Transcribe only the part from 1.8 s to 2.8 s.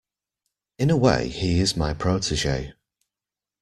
protege.